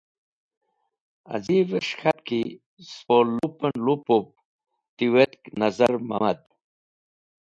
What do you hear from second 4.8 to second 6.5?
tiwetk Nazar Mamad.